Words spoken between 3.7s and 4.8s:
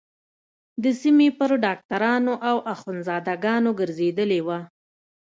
گرځېدلې وه.